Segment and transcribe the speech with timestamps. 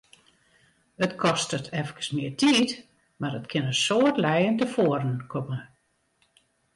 [1.05, 2.71] It kostet efkes mear tiid,
[3.21, 5.59] mar it kin in soad lijen tefoaren komme.